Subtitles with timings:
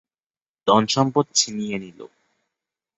[0.67, 1.99] ধনসম্পদ ছিনিয়ে নিল।